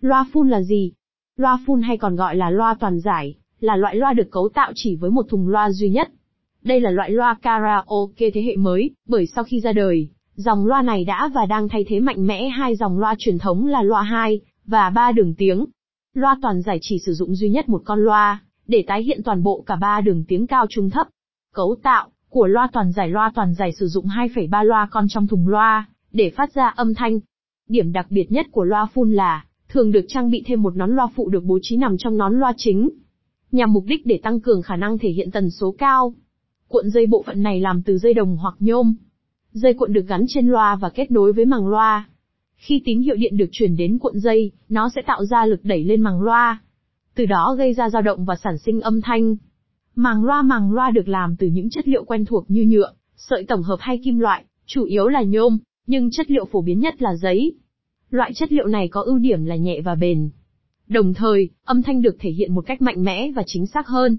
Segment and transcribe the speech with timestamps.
[0.00, 0.92] Loa phun là gì?
[1.36, 4.72] Loa phun hay còn gọi là loa toàn giải, là loại loa được cấu tạo
[4.74, 6.08] chỉ với một thùng loa duy nhất.
[6.62, 10.82] Đây là loại loa karaoke thế hệ mới, bởi sau khi ra đời, dòng loa
[10.82, 14.02] này đã và đang thay thế mạnh mẽ hai dòng loa truyền thống là loa
[14.02, 15.64] 2 và 3 đường tiếng.
[16.14, 19.42] Loa toàn giải chỉ sử dụng duy nhất một con loa, để tái hiện toàn
[19.42, 21.06] bộ cả ba đường tiếng cao trung thấp.
[21.54, 25.26] Cấu tạo của loa toàn giải loa toàn giải sử dụng 2,3 loa con trong
[25.26, 27.20] thùng loa, để phát ra âm thanh.
[27.68, 30.90] Điểm đặc biệt nhất của loa phun là, thường được trang bị thêm một nón
[30.90, 32.90] loa phụ được bố trí nằm trong nón loa chính,
[33.52, 36.14] nhằm mục đích để tăng cường khả năng thể hiện tần số cao.
[36.68, 38.94] Cuộn dây bộ phận này làm từ dây đồng hoặc nhôm.
[39.52, 42.08] Dây cuộn được gắn trên loa và kết nối với màng loa.
[42.56, 45.84] Khi tín hiệu điện được truyền đến cuộn dây, nó sẽ tạo ra lực đẩy
[45.84, 46.60] lên màng loa.
[47.14, 49.36] Từ đó gây ra dao động và sản sinh âm thanh.
[49.94, 53.44] Màng loa màng loa được làm từ những chất liệu quen thuộc như nhựa, sợi
[53.44, 57.02] tổng hợp hay kim loại, chủ yếu là nhôm, nhưng chất liệu phổ biến nhất
[57.02, 57.52] là giấy.
[58.10, 60.30] Loại chất liệu này có ưu điểm là nhẹ và bền.
[60.88, 64.16] Đồng thời, âm thanh được thể hiện một cách mạnh mẽ và chính xác hơn.